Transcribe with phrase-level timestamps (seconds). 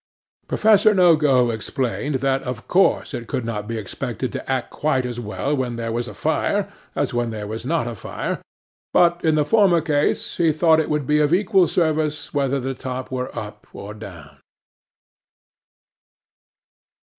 [0.47, 5.19] 'PROFESSOR NOGO explained that of course it could not be expected to act quite as
[5.19, 8.41] well when there was a fire, as when there was not a fire;
[8.93, 12.73] but in the former case he thought it would be of equal service whether the
[12.73, 14.37] top were up or down.